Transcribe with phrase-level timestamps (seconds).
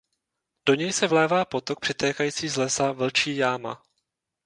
[0.65, 3.83] Do něj se vlévá potok přitékající z lesa "Vlčí jáma".